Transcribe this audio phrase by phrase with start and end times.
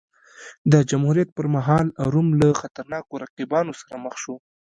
[0.71, 4.35] د جمهوریت پرمهال روم له خطرناکو رقیبانو سره مخ شو.